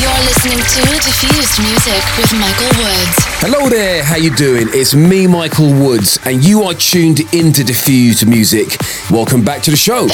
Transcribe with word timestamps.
You're 0.00 0.24
listening 0.24 0.58
to 0.58 0.82
Diffused 1.02 1.60
Music 1.62 2.02
with 2.16 2.32
Michael 2.38 2.70
Woods. 2.78 3.33
Hello 3.46 3.68
there, 3.68 4.02
how 4.02 4.16
you 4.16 4.34
doing? 4.34 4.68
It's 4.70 4.94
me, 4.94 5.26
Michael 5.26 5.70
Woods, 5.70 6.18
and 6.24 6.42
you 6.42 6.62
are 6.62 6.72
tuned 6.72 7.20
into 7.34 7.62
Diffused 7.62 8.26
Music. 8.26 8.78
Welcome 9.10 9.44
back 9.44 9.60
to 9.64 9.70
the 9.70 9.76
show. 9.76 10.08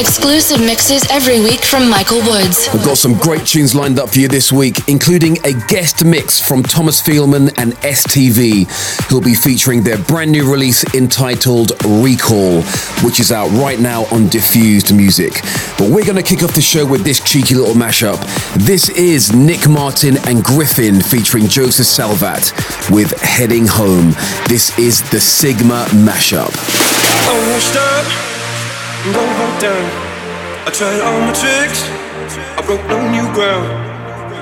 Exclusive 0.00 0.60
mixes 0.60 1.04
every 1.10 1.40
week 1.40 1.60
from 1.60 1.90
Michael 1.90 2.22
Woods. 2.22 2.70
We've 2.72 2.82
got 2.82 2.96
some 2.96 3.12
great 3.18 3.46
tunes 3.46 3.74
lined 3.74 3.98
up 3.98 4.08
for 4.08 4.20
you 4.20 4.28
this 4.28 4.50
week, 4.50 4.88
including 4.88 5.36
a 5.44 5.52
guest 5.68 6.02
mix 6.02 6.40
from 6.40 6.62
Thomas 6.62 7.02
Feelman 7.02 7.50
and 7.58 7.74
STV, 7.74 8.64
who'll 9.10 9.20
be 9.20 9.34
featuring 9.34 9.84
their 9.84 9.98
brand 9.98 10.32
new 10.32 10.50
release 10.50 10.82
entitled 10.94 11.72
Recall, 11.84 12.62
which 13.04 13.20
is 13.20 13.30
out 13.30 13.50
right 13.50 13.78
now 13.78 14.06
on 14.06 14.28
Diffused 14.28 14.96
Music. 14.96 15.34
But 15.76 15.90
we're 15.90 16.06
going 16.06 16.16
to 16.16 16.22
kick 16.22 16.42
off 16.42 16.54
the 16.54 16.62
show 16.62 16.86
with 16.86 17.04
this 17.04 17.20
cheeky 17.20 17.54
little 17.54 17.74
mashup. 17.74 18.18
This 18.54 18.88
is 18.88 19.34
Nick 19.34 19.68
Martin 19.68 20.16
and 20.26 20.42
Gryffin 20.42 21.04
featuring 21.04 21.33
Josef 21.42 21.86
Salvat 21.86 22.52
with 22.90 23.10
Heading 23.20 23.66
Home. 23.66 24.14
This 24.46 24.70
is 24.78 25.02
the 25.10 25.18
Sigma 25.18 25.84
mashup. 25.90 26.54
Washed 27.26 27.74
up, 27.74 28.06
broke 29.10 29.60
down. 29.60 29.84
I 30.64 30.70
tried 30.70 31.00
all 31.02 31.18
my 31.26 31.34
tricks, 31.34 31.82
I 32.54 32.62
broke 32.64 32.86
no 32.86 33.02
new 33.10 33.26
ground. 33.34 33.66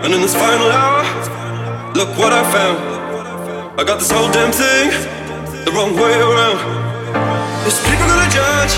And 0.04 0.12
in 0.12 0.20
this 0.20 0.34
final 0.34 0.68
hour, 0.68 1.02
look 1.94 2.10
what 2.18 2.32
I 2.32 2.44
found. 2.52 3.80
I 3.80 3.84
got 3.84 3.98
this 3.98 4.10
whole 4.10 4.30
damn 4.30 4.52
thing 4.52 4.92
the 5.64 5.72
wrong 5.72 5.96
way 5.96 6.12
around. 6.12 6.60
There's 7.64 7.80
people 7.88 8.04
gonna 8.04 8.28
judge, 8.28 8.74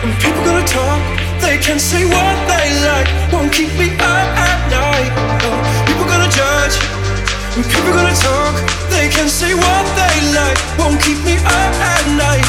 and 0.00 0.16
people 0.16 0.42
gonna 0.48 0.66
talk. 0.66 1.00
They 1.42 1.58
can 1.58 1.78
say 1.78 2.04
what 2.08 2.36
they 2.48 2.72
like, 2.88 3.08
won't 3.32 3.52
keep 3.52 3.68
me 3.76 3.92
up 4.00 4.28
at 4.32 4.70
night. 4.72 5.33
And 7.56 7.64
people 7.64 7.92
gonna 7.92 8.14
talk. 8.14 8.54
They 8.90 9.08
can 9.08 9.28
say 9.28 9.54
what 9.54 9.84
they 9.94 10.16
like, 10.34 10.58
won't 10.78 11.00
keep 11.00 11.18
me 11.24 11.36
up 11.36 11.74
at 11.92 12.04
night. 12.16 12.46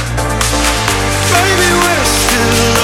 Maybe 1.33 1.67
we're 1.81 2.05
still 2.05 2.74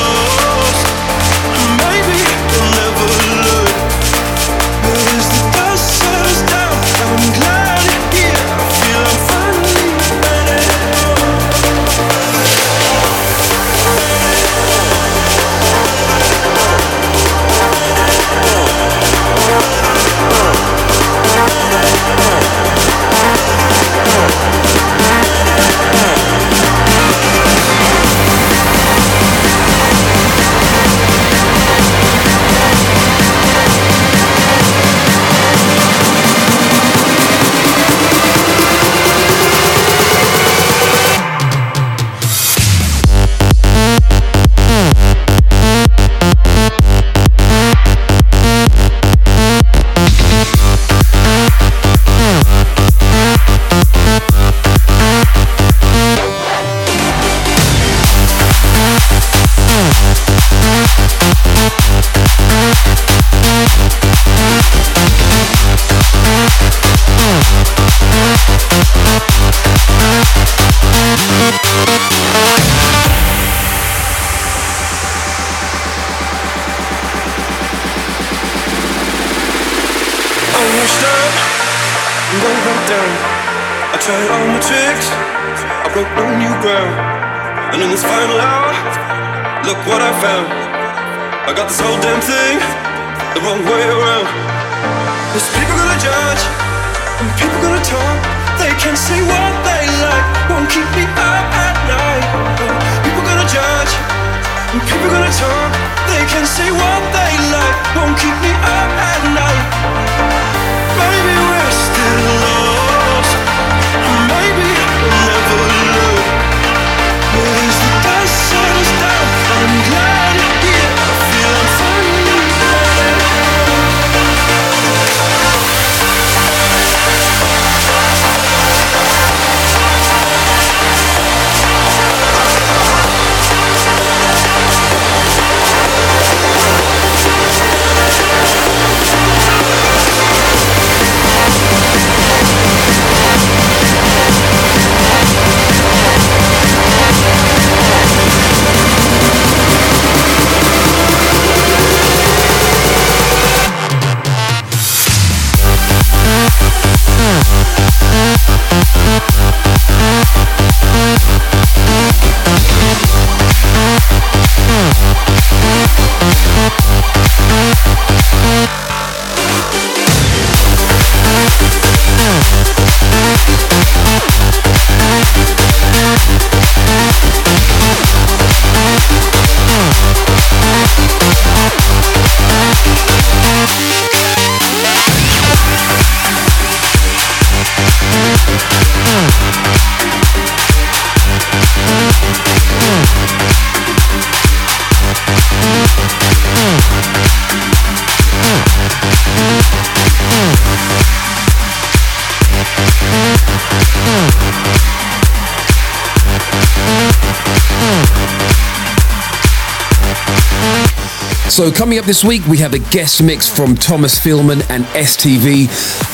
up 212.01 212.07
this 212.07 212.24
week, 212.24 212.44
we 212.48 212.57
have 212.57 212.74
a 212.74 212.80
guest 212.80 213.21
mix 213.21 213.48
from 213.48 213.75
Thomas 213.75 214.18
Feelman 214.18 214.62
and 214.69 214.83
STV. 214.86 215.68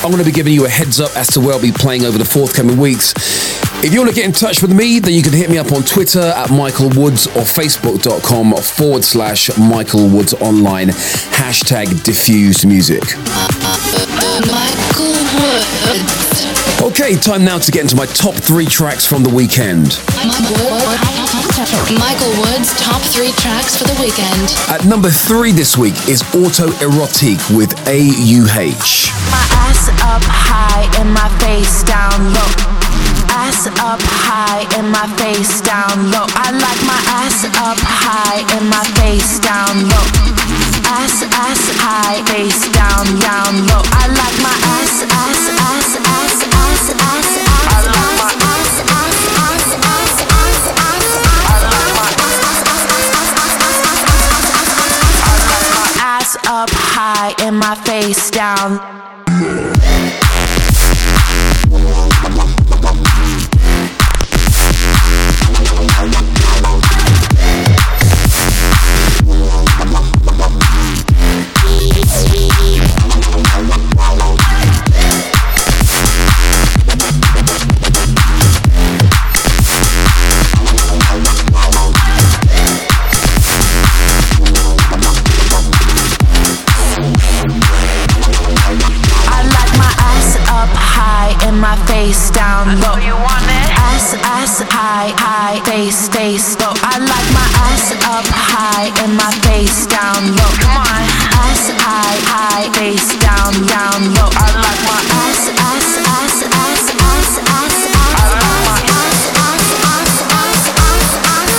I'm 0.04 0.10
going 0.10 0.22
to 0.22 0.28
be 0.28 0.32
giving 0.32 0.52
you 0.52 0.66
a 0.66 0.68
heads 0.68 1.00
up 1.00 1.16
as 1.16 1.28
to 1.28 1.40
where 1.40 1.54
I'll 1.54 1.62
be 1.62 1.72
playing 1.72 2.04
over 2.04 2.18
the 2.18 2.26
forthcoming 2.26 2.76
weeks. 2.76 3.14
If 3.82 3.94
you 3.94 4.00
want 4.00 4.10
to 4.10 4.14
get 4.14 4.26
in 4.26 4.32
touch 4.32 4.60
with 4.60 4.74
me, 4.74 4.98
then 4.98 5.14
you 5.14 5.22
can 5.22 5.32
hit 5.32 5.48
me 5.48 5.56
up 5.56 5.72
on 5.72 5.82
Twitter 5.82 6.20
at 6.20 6.50
Michael 6.50 6.90
Woods 6.90 7.26
or 7.28 7.42
Facebook.com 7.42 8.54
forward 8.56 9.02
slash 9.02 9.56
Michael 9.56 10.08
Woods 10.08 10.34
Online, 10.34 10.88
hashtag 10.88 12.02
diffused 12.04 12.66
music. 12.66 13.04
Michael 14.44 15.16
Woods. 15.40 16.82
Okay, 16.82 17.16
time 17.16 17.44
now 17.44 17.58
to 17.58 17.72
get 17.72 17.82
into 17.82 17.96
my 17.96 18.06
top 18.06 18.34
three 18.34 18.66
tracks 18.66 19.06
from 19.06 19.22
the 19.22 19.30
weekend. 19.30 19.98
Michael 21.96 22.28
Woods' 22.44 22.76
top 22.80 23.00
three 23.00 23.32
tracks 23.40 23.76
for 23.76 23.84
the 23.88 23.96
weekend. 23.96 24.52
At 24.68 24.84
number 24.84 25.08
three 25.08 25.52
this 25.52 25.78
week 25.78 25.96
is 26.04 26.20
Auto 26.36 26.68
Erotic 26.84 27.40
with 27.56 27.72
AUH. 27.88 29.08
My 29.32 29.44
ass 29.64 29.88
up 30.04 30.20
high 30.28 30.84
and 31.00 31.08
my 31.08 31.28
face 31.40 31.80
down 31.88 32.12
low. 32.36 32.50
Ass 33.32 33.68
up 33.80 34.02
high 34.04 34.68
and 34.76 34.92
my 34.92 35.08
face 35.16 35.62
down 35.64 36.12
low. 36.12 36.28
I 36.36 36.52
like 36.52 36.80
my 36.84 37.00
ass 37.24 37.48
up 37.56 37.80
high 37.80 38.44
and 38.52 38.68
my 38.68 38.84
face 39.00 39.40
down 39.40 39.88
low. 39.88 40.04
Ass, 40.92 41.24
ass 41.40 41.62
high, 41.80 42.20
face 42.28 42.68
down, 42.72 43.04
down 43.20 43.64
low. 43.64 43.80
I 43.96 44.08
like 44.12 44.36
my 44.44 44.56
ass, 44.76 45.04
ass, 45.08 45.42
ass, 45.56 45.88
ass, 46.04 46.36
ass, 46.52 46.84
ass, 46.92 47.28
ass. 47.28 47.48
I 47.64 47.80
like 47.80 47.96
my 47.96 48.12
ass, 48.12 48.17
and 57.40 57.56
my 57.58 57.74
face 57.74 58.30
down. 58.30 59.77
High, 95.78 95.84
face, 95.84 96.08
face 96.08 96.58
low. 96.60 96.72
I 96.82 96.98
like 96.98 97.28
my 97.34 97.48
ass 97.70 97.92
up 98.06 98.26
high 98.26 98.90
and 99.02 99.14
my 99.16 99.30
face 99.46 99.86
down 99.86 100.34
low. 100.34 100.52
Come 100.58 100.76
on. 100.76 101.02
Ass 101.38 101.70
high, 101.78 102.18
high, 102.26 102.66
face 102.74 103.14
down, 103.22 103.52
down 103.66 104.14
low. 104.14 104.30
I 104.34 104.46
like 104.58 104.82
my 104.90 105.00
ass, 105.22 105.48
ass, 105.54 105.88
ass, 106.02 106.42
ass, 106.62 106.86
ass, 106.98 107.34
ass, 107.46 107.78
ass. 107.94 108.34
My 108.66 108.80
ass, 108.90 109.22
ass, 109.38 109.66
ass, 109.94 110.16
ass, 110.42 110.64
ass, 110.78 111.06
ass. 111.30 111.54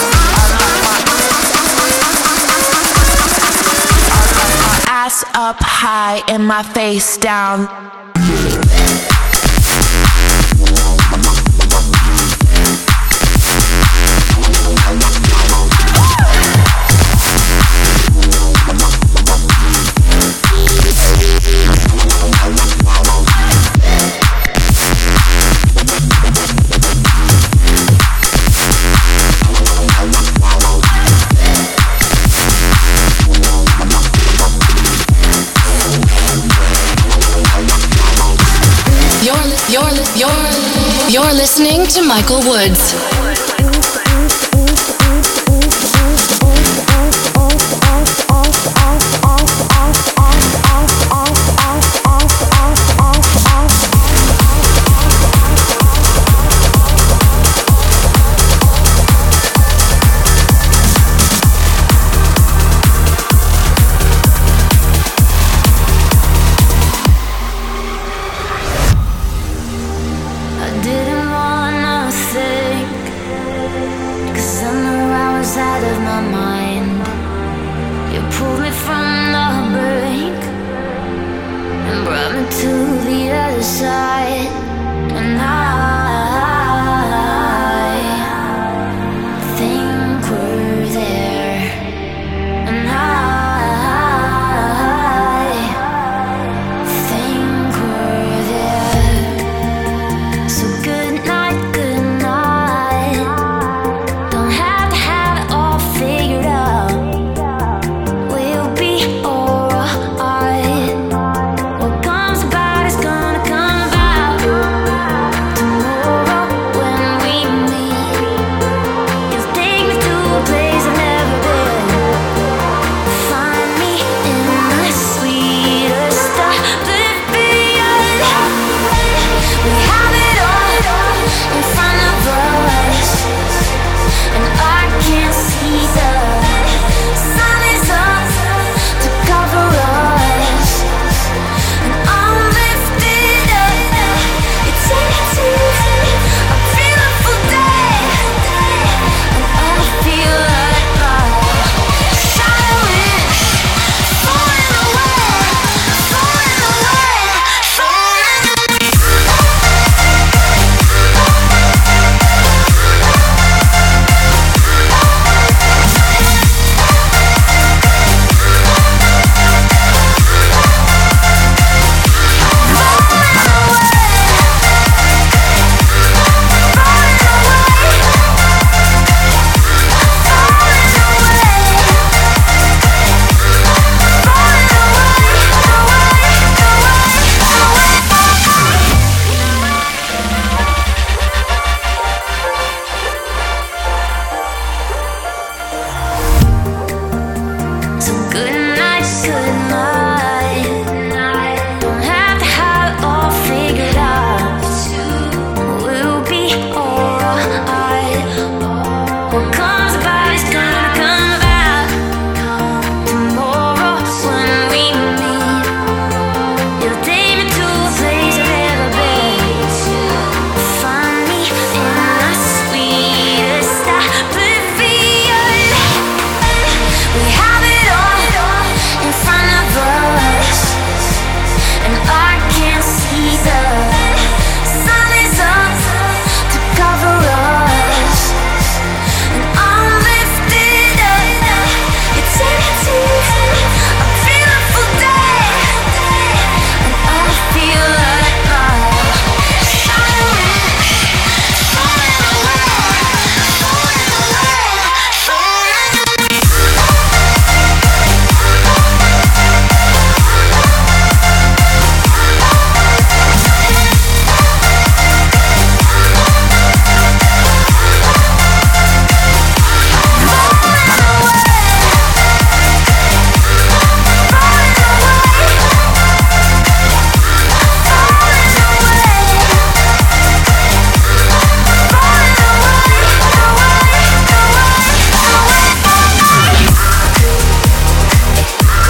Ass 4.88 5.24
up 5.34 5.60
high 5.62 6.22
and 6.28 6.46
my 6.46 6.64
face 6.64 7.18
down. 7.18 7.99
You're, 41.14 41.34
listening 41.34 41.88
to 41.88 42.04
Michael 42.04 42.40
Woods. 42.40 43.19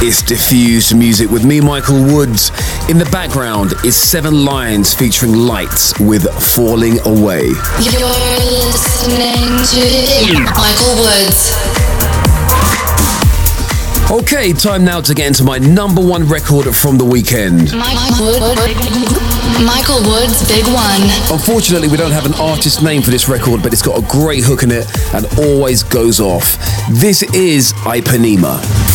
It's 0.09 0.23
diffused 0.23 0.97
music 0.97 1.29
with 1.29 1.45
me, 1.45 1.61
Michael 1.61 2.01
Woods. 2.01 2.49
In 2.89 2.97
the 2.97 3.05
background 3.11 3.73
is 3.85 3.95
Seven 3.95 4.43
Lions 4.43 4.91
featuring 4.91 5.35
Lights 5.35 5.93
with 5.99 6.23
Falling 6.55 6.97
Away. 7.05 7.45
You're 7.77 8.09
listening 8.49 9.45
to 9.69 10.33
Michael 10.57 10.97
Woods. 10.97 11.53
Okay, 14.09 14.49
time 14.51 14.83
now 14.83 14.99
to 14.99 15.13
get 15.13 15.27
into 15.27 15.43
my 15.43 15.59
number 15.59 16.03
one 16.03 16.27
record 16.27 16.75
from 16.75 16.97
the 16.97 17.05
weekend. 17.05 17.71
Michael 17.71 18.25
Woods, 20.01 20.41
Big 20.47 20.65
One. 20.73 21.03
Unfortunately, 21.31 21.87
we 21.87 21.97
don't 21.97 22.09
have 22.09 22.25
an 22.25 22.33
artist 22.41 22.81
name 22.81 23.03
for 23.03 23.11
this 23.11 23.29
record, 23.29 23.61
but 23.61 23.73
it's 23.73 23.83
got 23.83 24.03
a 24.03 24.07
great 24.07 24.43
hook 24.43 24.63
in 24.63 24.71
it 24.71 24.87
and 25.13 25.27
always 25.37 25.83
goes 25.83 26.19
off. 26.19 26.57
This 26.89 27.21
is 27.21 27.73
Ipanema. 27.85 28.88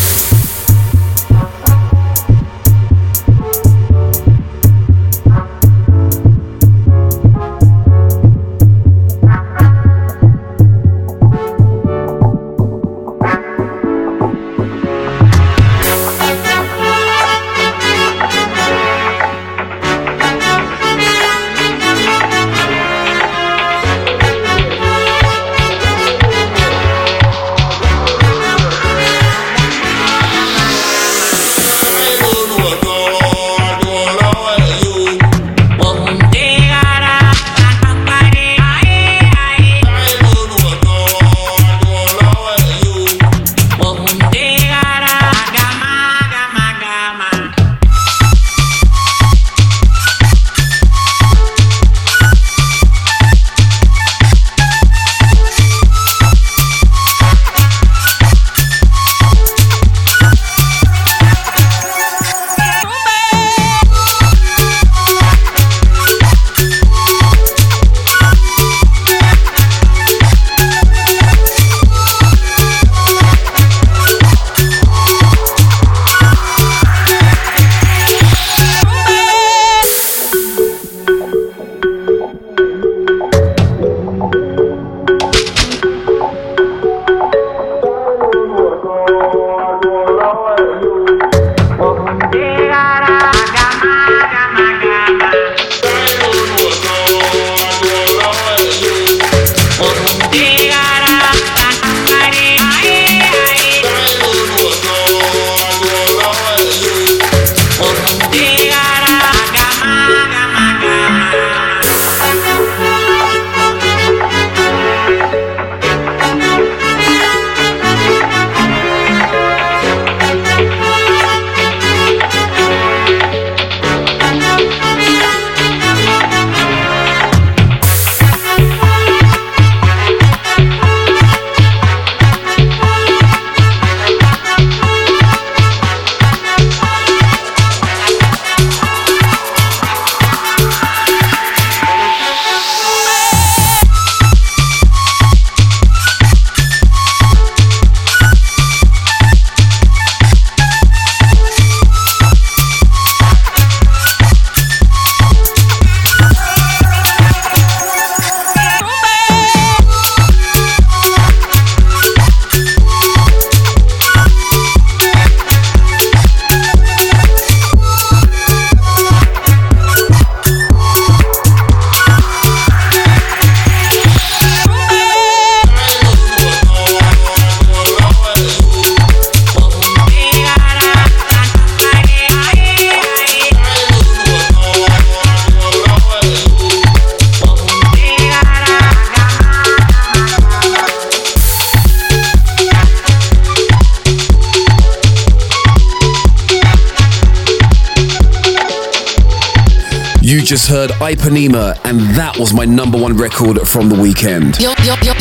Just 200.41 200.67
heard 200.67 200.89
Ipanema, 200.91 201.79
and 201.85 201.99
that 202.15 202.35
was 202.39 202.51
my 202.51 202.65
number 202.65 202.99
one 202.99 203.15
record 203.15 203.59
from 203.67 203.89
the 203.89 203.95
weekend. 204.01 204.57
You're, 204.59 204.73
you're, 204.81 204.97
you're, 205.03 205.19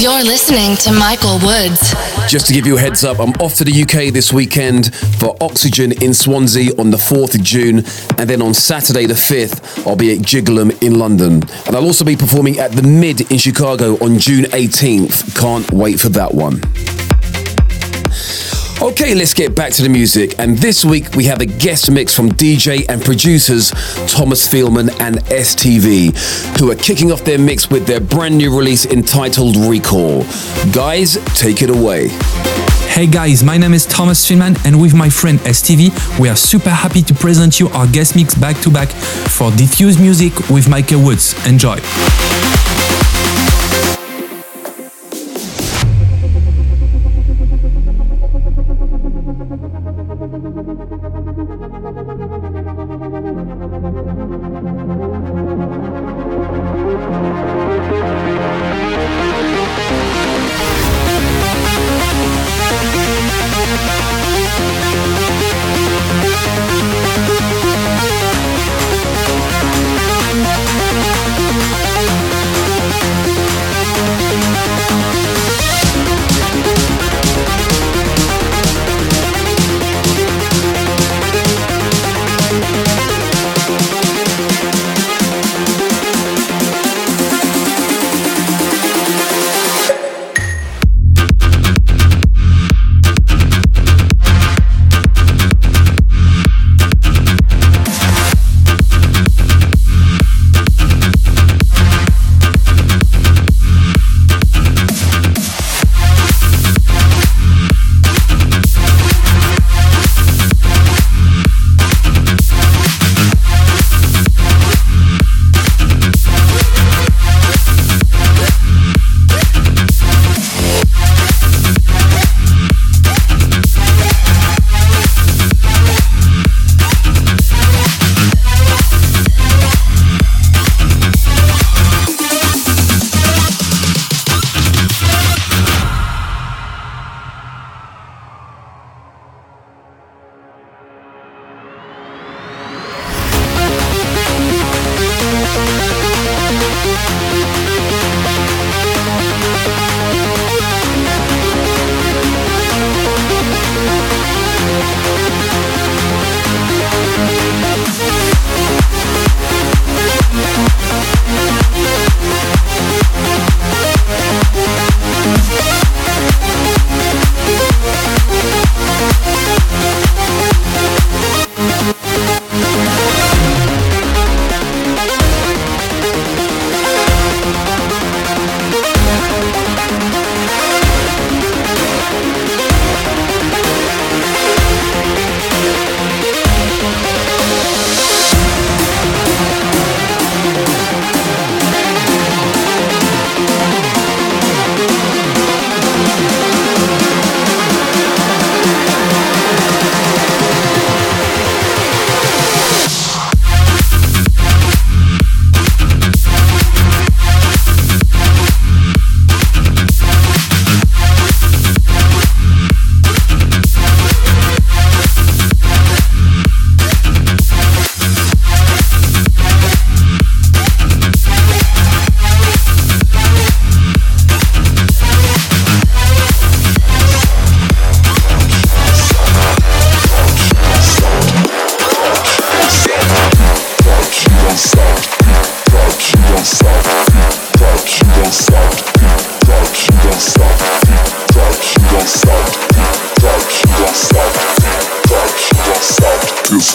you're, 0.00 0.24
listening 0.24 0.76
to 0.78 0.90
Michael 0.90 1.38
Woods. 1.44 1.94
Just 2.28 2.48
to 2.48 2.52
give 2.52 2.66
you 2.66 2.76
a 2.76 2.80
heads 2.80 3.04
up, 3.04 3.20
I'm 3.20 3.30
off 3.34 3.54
to 3.58 3.64
the 3.64 3.82
UK 3.82 4.12
this 4.12 4.32
weekend 4.32 4.92
for 5.20 5.36
Oxygen 5.40 5.92
in 6.02 6.12
Swansea 6.12 6.72
on 6.76 6.90
the 6.90 6.96
4th 6.96 7.36
of 7.36 7.44
June, 7.44 7.84
and 8.18 8.28
then 8.28 8.42
on 8.42 8.52
Saturday 8.52 9.06
the 9.06 9.14
5th, 9.14 9.86
I'll 9.86 9.94
be 9.94 10.12
at 10.12 10.18
Jiggleum 10.24 10.82
in 10.82 10.98
London. 10.98 11.44
And 11.66 11.76
I'll 11.76 11.84
also 11.84 12.04
be 12.04 12.16
performing 12.16 12.58
at 12.58 12.72
the 12.72 12.82
Mid 12.82 13.30
in 13.30 13.38
Chicago 13.38 13.94
on 14.04 14.18
June 14.18 14.46
18th. 14.46 15.38
Can't 15.38 15.70
wait 15.70 16.00
for 16.00 16.08
that 16.08 16.34
one. 16.34 16.60
Okay, 18.80 19.12
let's 19.12 19.34
get 19.34 19.56
back 19.56 19.72
to 19.72 19.82
the 19.82 19.88
music. 19.88 20.38
And 20.38 20.56
this 20.56 20.84
week 20.84 21.16
we 21.16 21.24
have 21.24 21.40
a 21.40 21.46
guest 21.46 21.90
mix 21.90 22.14
from 22.14 22.30
DJ 22.30 22.86
and 22.88 23.02
producers 23.02 23.72
Thomas 24.06 24.46
Feelman 24.46 24.90
and 25.00 25.16
STV, 25.26 26.16
who 26.60 26.70
are 26.70 26.76
kicking 26.76 27.10
off 27.10 27.24
their 27.24 27.40
mix 27.40 27.68
with 27.70 27.88
their 27.88 27.98
brand 27.98 28.38
new 28.38 28.56
release 28.56 28.86
entitled 28.86 29.56
Recall. 29.56 30.22
Guys, 30.72 31.18
take 31.34 31.60
it 31.60 31.70
away. 31.70 32.08
Hey 32.88 33.08
guys, 33.08 33.42
my 33.42 33.58
name 33.58 33.74
is 33.74 33.84
Thomas 33.84 34.24
Feelman, 34.24 34.56
and 34.64 34.80
with 34.80 34.94
my 34.94 35.10
friend 35.10 35.40
STV, 35.40 36.18
we 36.20 36.28
are 36.28 36.36
super 36.36 36.70
happy 36.70 37.02
to 37.02 37.14
present 37.14 37.58
you 37.58 37.68
our 37.70 37.88
guest 37.88 38.14
mix 38.14 38.36
back 38.36 38.60
to 38.60 38.70
back 38.70 38.90
for 38.90 39.50
Diffuse 39.52 39.98
Music 39.98 40.32
with 40.50 40.68
Michael 40.68 41.02
Woods. 41.02 41.34
Enjoy. 41.48 41.78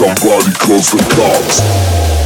Somebody 0.04 0.52
calls 0.60 0.92
the 0.92 0.98
cops. 1.16 2.23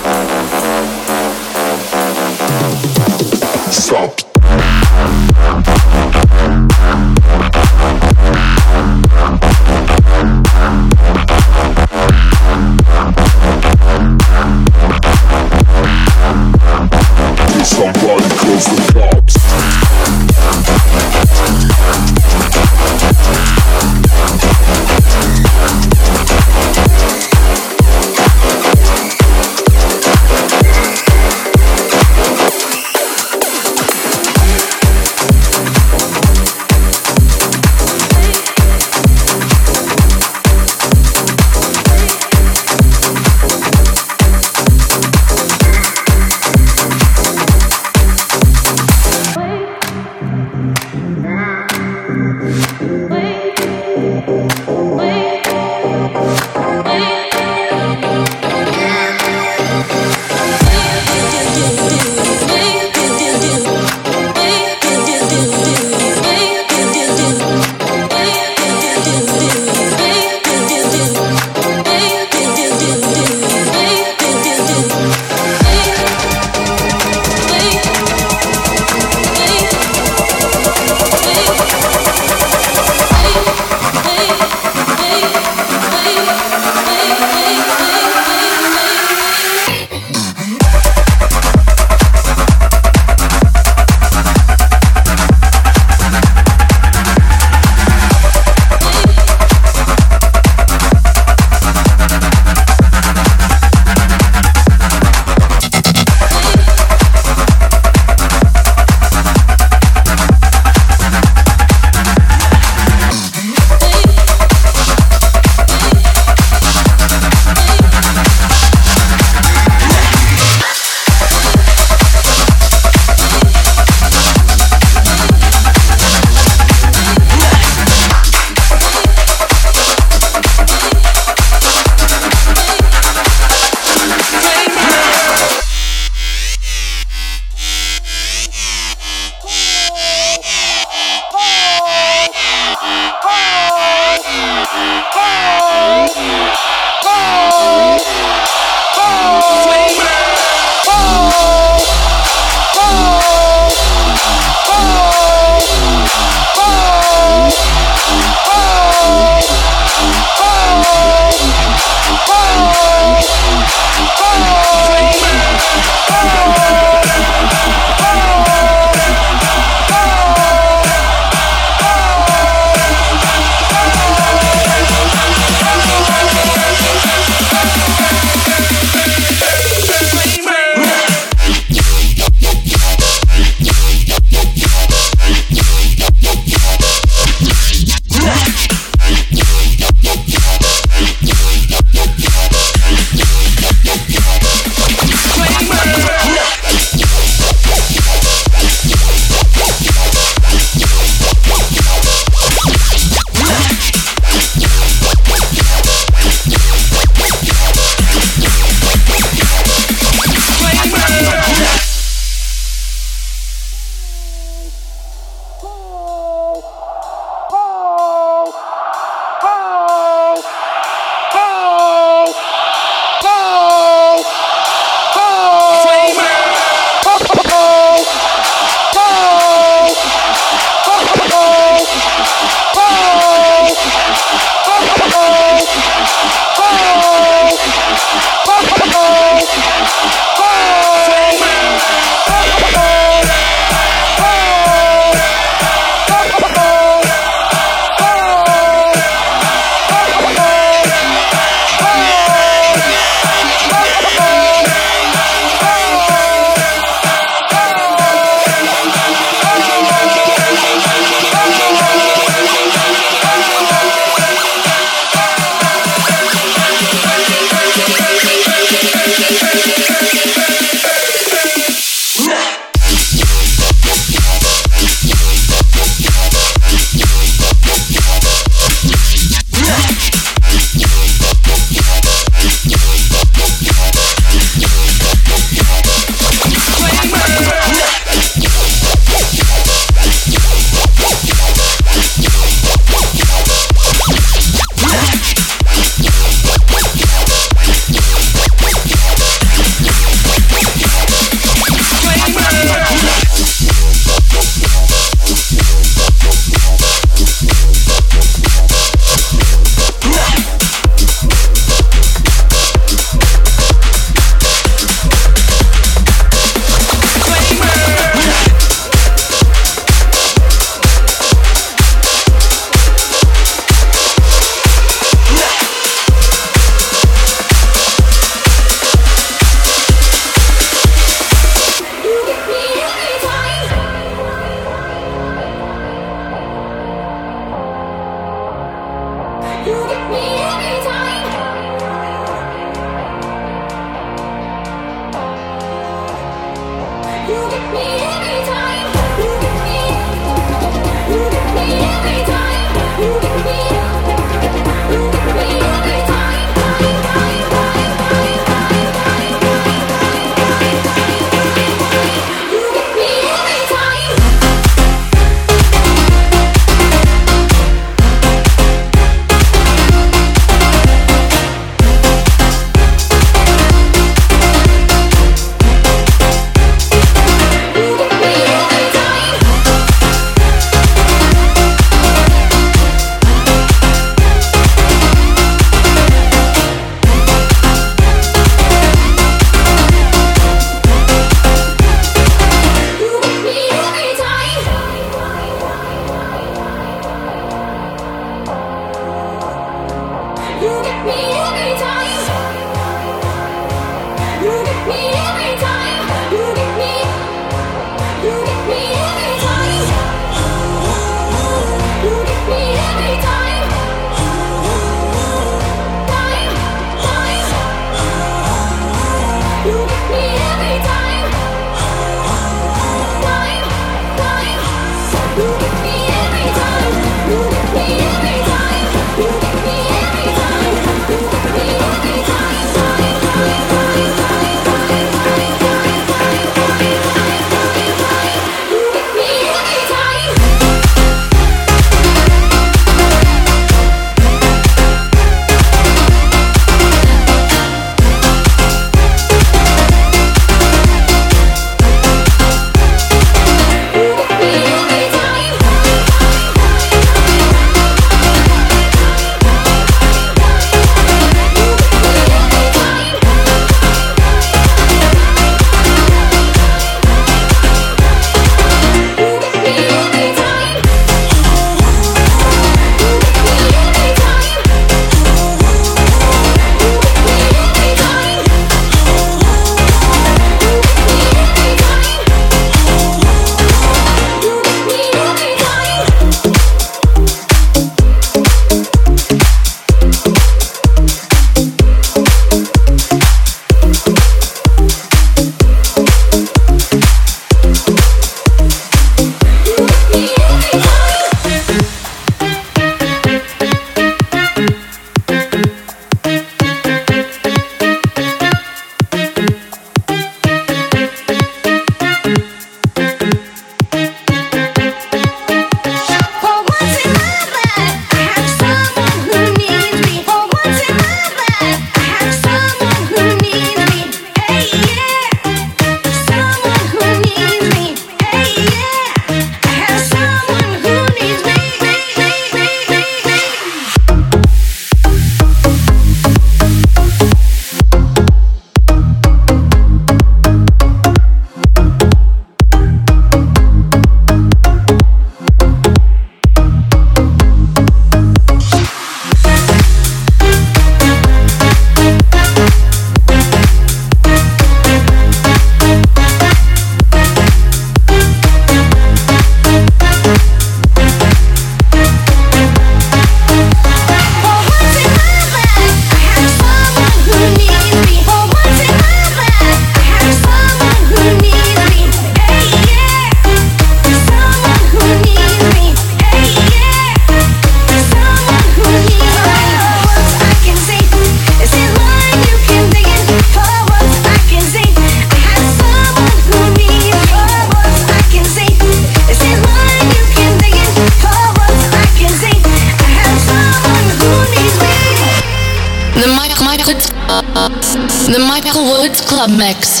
For 599.41 599.47
once 599.57 600.00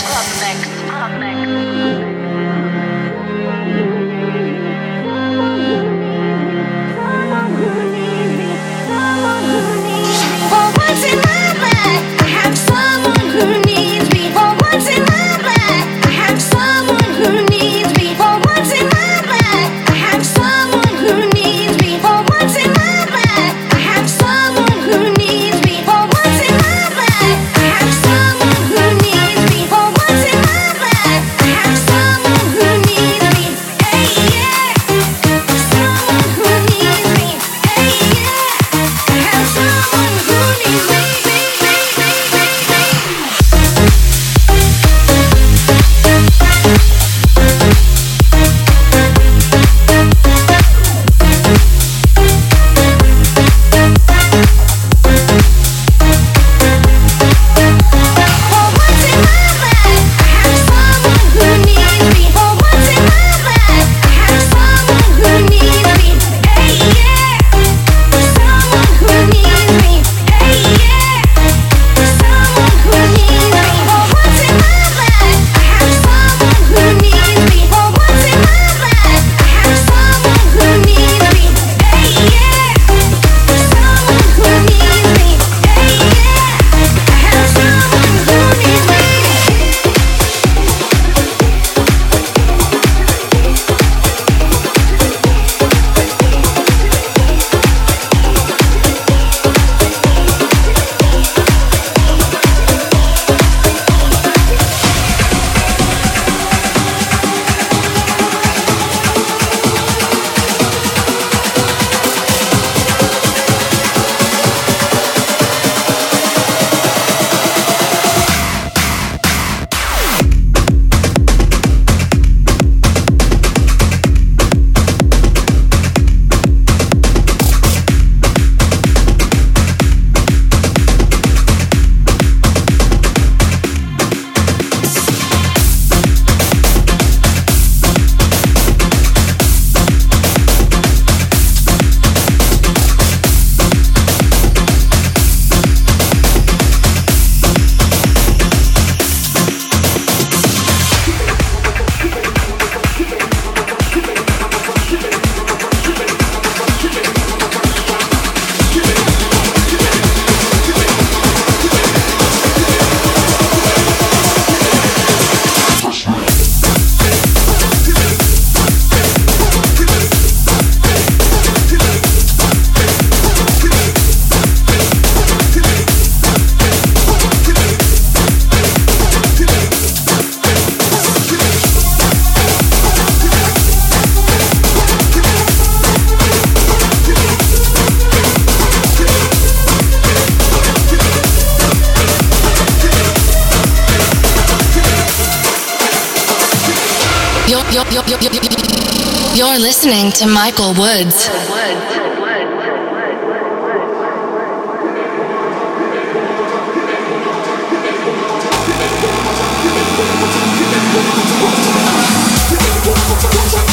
You're 199.35 199.59
listening 199.59 200.11
to 200.13 200.27
Michael 200.27 200.73
Woods. 200.73 201.29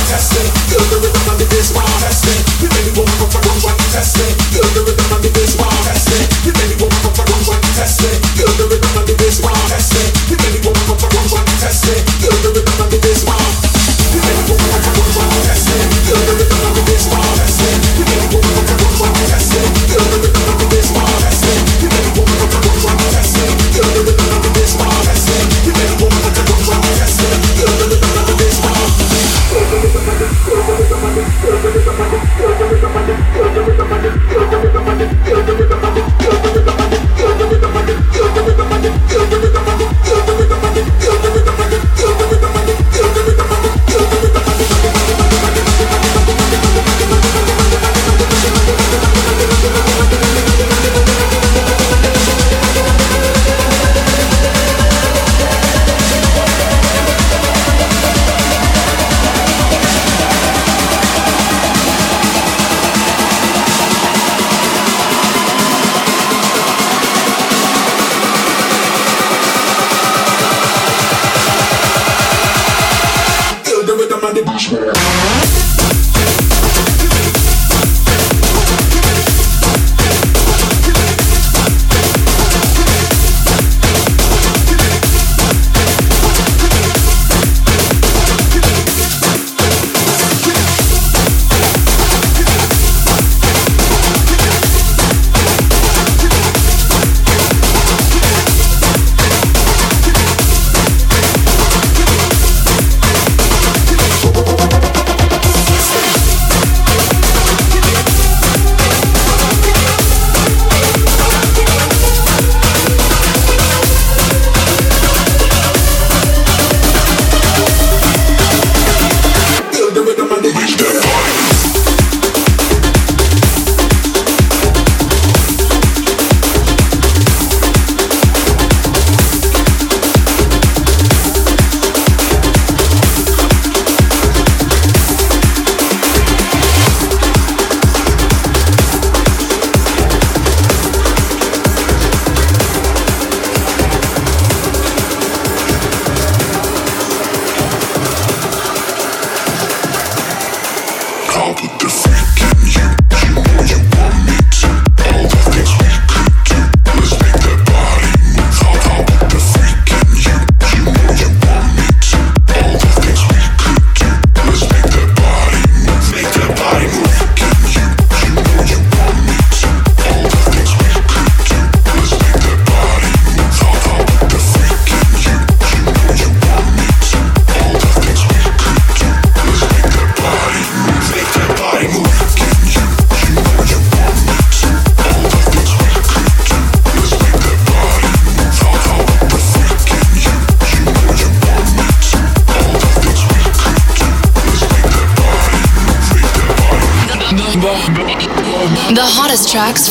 Testing, 0.08 0.50
you're 0.70 0.80
the 0.88 0.98
rhythm 1.04 1.28
of 1.28 1.38
this 1.38 1.70
testing. 2.00 2.40
You 2.62 2.68
testing. 3.92 4.34
You're 4.54 4.72
the 4.72 4.82
rhythm. 4.86 5.07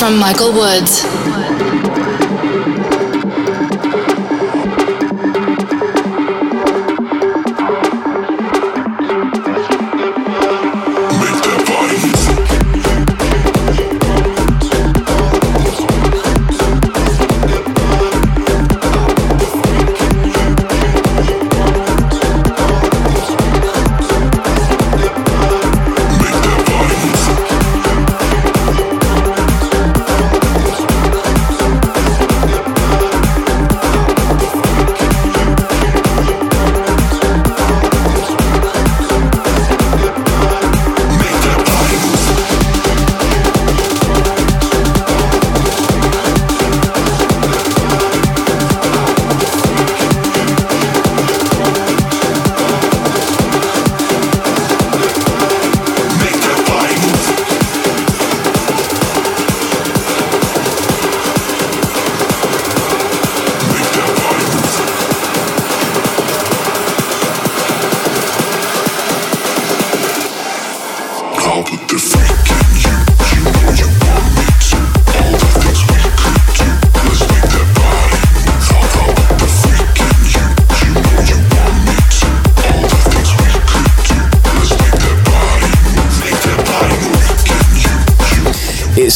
from 0.07 0.19
Michael 0.19 0.53
Woods. 0.53 1.16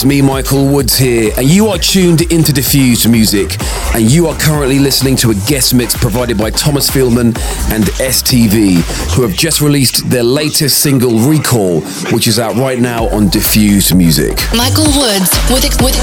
It's 0.01 0.07
me, 0.07 0.19
Michael 0.19 0.67
Woods 0.67 0.97
here, 0.97 1.31
and 1.37 1.47
you 1.47 1.67
are 1.67 1.77
tuned 1.77 2.23
into 2.31 2.51
Diffused 2.51 3.07
Music, 3.07 3.55
and 3.93 4.09
you 4.09 4.25
are 4.25 4.35
currently 4.39 4.79
listening 4.79 5.15
to 5.17 5.29
a 5.29 5.35
guest 5.45 5.75
mix 5.75 5.95
provided 5.95 6.39
by 6.39 6.49
Thomas 6.49 6.89
Feelman 6.89 7.27
and 7.69 7.83
STV, 8.01 8.81
who 9.13 9.21
have 9.21 9.33
just 9.33 9.61
released 9.61 10.09
their 10.09 10.23
latest 10.23 10.79
single, 10.81 11.19
Recall, 11.19 11.81
which 12.11 12.25
is 12.25 12.39
out 12.39 12.55
right 12.55 12.79
now 12.79 13.09
on 13.09 13.29
Diffused 13.29 13.95
Music. 13.95 14.39
Michael 14.55 14.85
Woods 14.85 15.29
with, 15.53 15.65
ex- 15.65 15.77
with, 15.83 15.93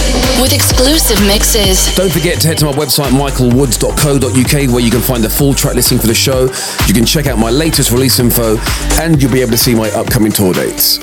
with 0.40 0.52
exclusive 0.52 1.20
mixes. 1.26 1.92
Don't 1.96 2.12
forget 2.12 2.40
to 2.42 2.46
head 2.46 2.58
to 2.58 2.66
my 2.66 2.72
website, 2.74 3.10
michaelwoods.co.uk, 3.10 4.72
where 4.72 4.84
you 4.84 4.92
can 4.92 5.00
find 5.00 5.24
the 5.24 5.28
full 5.28 5.54
track 5.54 5.74
listing 5.74 5.98
for 5.98 6.06
the 6.06 6.14
show. 6.14 6.42
You 6.86 6.94
can 6.94 7.04
check 7.04 7.26
out 7.26 7.36
my 7.36 7.50
latest 7.50 7.90
release 7.90 8.20
info, 8.20 8.58
and 9.00 9.20
you'll 9.20 9.32
be 9.32 9.40
able 9.40 9.50
to 9.50 9.58
see 9.58 9.74
my 9.74 9.90
upcoming 9.90 10.30
tour 10.30 10.54
dates. 10.54 11.00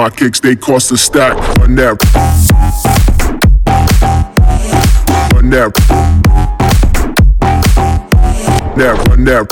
My 0.00 0.08
kicks, 0.08 0.40
they 0.40 0.56
cost 0.56 0.90
a 0.92 0.96
stack. 0.96 1.36
Run 1.58 1.74
that. 1.76 2.02
Run 5.34 5.50
that. 5.50 5.74
That, 8.76 9.08
run 9.08 9.24
that. 9.24 9.46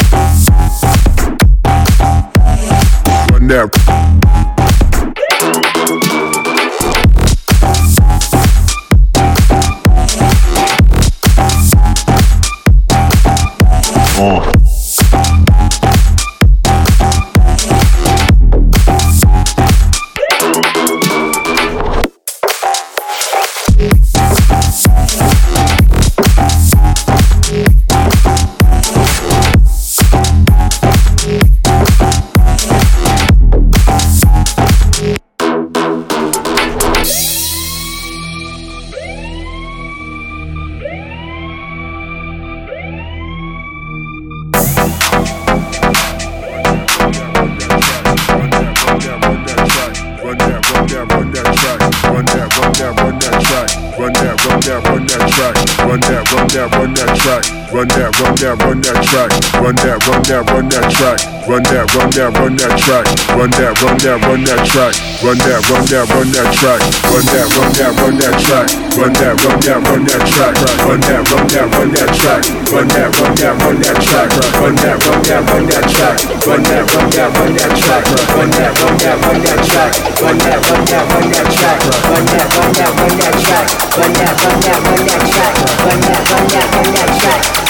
Run 3.30 3.48
that. 3.48 3.97
Run 57.78 57.86
that, 57.94 58.10
run 58.18 58.34
that, 58.42 58.58
run 58.58 58.82
that 58.82 58.98
track. 59.06 59.30
Run 59.62 59.70
that, 59.86 60.02
run 60.02 60.18
that, 60.26 60.42
run 60.50 60.66
that 60.66 60.90
track. 60.90 61.22
Run 61.46 61.62
that, 61.70 61.86
run 61.94 62.10
that, 62.10 62.34
run 62.34 62.58
that 62.58 62.74
track. 62.74 63.06
Run 63.30 63.54
that, 63.54 63.78
run 63.78 63.94
that, 64.02 64.18
run 64.18 64.42
that 64.42 64.66
track. 64.66 64.98
Run 65.22 65.38
that, 65.86 65.94
run 65.94 66.10
that, 66.10 66.10
run 66.10 66.10
that 66.10 66.42
track. 66.58 66.82
Run 67.06 67.22
that, 67.22 67.54
run 67.54 67.70
that, 67.78 67.86
run 67.86 68.18
that 68.18 68.34
track. 68.34 68.66
Run 68.98 69.14
that, 69.14 69.38
run 69.38 69.54
that, 69.62 69.78
run 69.78 70.02
that 70.02 70.18
track. 72.18 72.50
Run 72.66 72.90
that, 72.90 73.06
run 73.06 73.30
that, 73.38 73.54
run 73.54 73.54
that 73.78 74.02
track. 74.02 74.34
Run 74.58 74.74
that, 74.74 74.98
run 75.06 75.22
that, 75.22 75.46
run 75.46 75.70
that 75.70 75.86
track. 75.86 76.18
Run 76.42 76.58
that, 76.66 76.82
run 76.82 77.06
that, 77.14 77.30
run 77.30 77.54
that 77.54 77.78
track. 77.78 78.02
Run 78.34 78.50
that, 78.58 78.74
run 78.74 78.98
that, 78.98 79.14
run 79.22 79.38
that 79.38 79.54
track. 79.62 79.86
Run 80.18 80.34
that, 80.34 80.66
run 80.66 80.74
that, 80.74 80.82
run 80.82 80.98
that 80.98 81.06
track. 81.06 81.14
Run 81.14 81.14
that, 81.14 81.14
run 81.14 81.14
that, 81.14 81.14
run 81.14 81.30
that 81.30 81.46
track. 81.54 81.78
Run 82.10 82.26
that, 82.26 82.50
run 82.50 82.74
that, 82.74 82.90
run 82.98 83.14
that 83.22 83.38
track. 83.38 83.70
Run 83.94 84.10
that, 84.18 84.34
run 84.42 84.58
that, 84.66 84.82
run 84.82 85.06
that 85.06 85.22
track. 85.30 85.54
Run 85.78 86.00
that, 86.02 86.26
run 86.26 86.42
that, 86.48 86.66
run 86.74 86.90
that 86.92 87.10
track. 87.22 87.67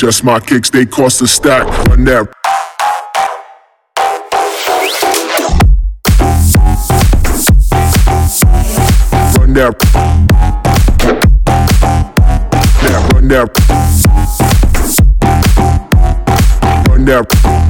Just 0.00 0.24
my 0.24 0.40
kicks, 0.40 0.68
they 0.68 0.84
cost 0.84 1.22
a 1.22 1.28
stack. 1.28 1.68
Run 1.86 2.04
that. 2.06 2.26
Run 9.38 9.54
that. 9.54 9.76
Run 13.12 13.28
that. 13.28 13.28
Run 13.28 13.28
that. 13.28 13.48
Run 16.88 17.04
that. 17.04 17.04
Run 17.04 17.04
that. 17.04 17.69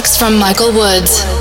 Tracks 0.00 0.16
from 0.16 0.38
Michael 0.38 0.72
Woods. 0.72 1.39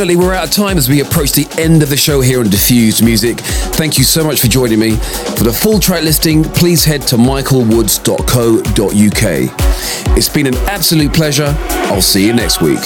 Unfortunately, 0.00 0.26
we're 0.26 0.34
out 0.34 0.48
of 0.48 0.50
time 0.50 0.78
as 0.78 0.88
we 0.88 1.02
approach 1.02 1.32
the 1.32 1.46
end 1.60 1.82
of 1.82 1.90
the 1.90 1.96
show 1.96 2.22
here 2.22 2.40
on 2.40 2.48
Diffused 2.48 3.04
Music. 3.04 3.36
Thank 3.76 3.98
you 3.98 4.04
so 4.04 4.24
much 4.24 4.40
for 4.40 4.48
joining 4.48 4.78
me. 4.78 4.96
For 4.96 5.44
the 5.44 5.52
full 5.52 5.78
track 5.78 6.04
listing, 6.04 6.42
please 6.42 6.86
head 6.86 7.02
to 7.08 7.16
michaelwoods.co.uk. 7.16 10.16
It's 10.16 10.28
been 10.30 10.46
an 10.46 10.56
absolute 10.70 11.12
pleasure. 11.12 11.54
I'll 11.92 12.00
see 12.00 12.24
you 12.24 12.32
next 12.32 12.62
week. 12.62 12.80